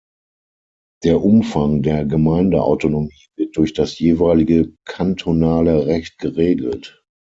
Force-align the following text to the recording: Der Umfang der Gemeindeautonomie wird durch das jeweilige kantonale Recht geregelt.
Der 1.03 1.23
Umfang 1.23 1.83
der 1.83 2.05
Gemeindeautonomie 2.05 3.27
wird 3.35 3.55
durch 3.55 3.73
das 3.73 3.99
jeweilige 3.99 4.73
kantonale 4.83 5.85
Recht 5.85 6.17
geregelt. 6.17 7.03